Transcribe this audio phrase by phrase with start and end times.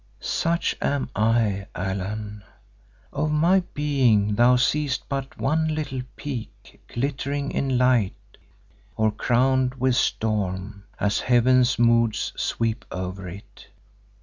[0.19, 2.43] "Such am I, Allan.
[3.13, 8.37] Of my being thou seest but one little peak glittering in light
[8.97, 13.67] or crowned with storm, as heaven's moods sweep over it.